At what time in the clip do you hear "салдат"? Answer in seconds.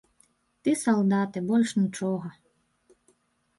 0.83-1.31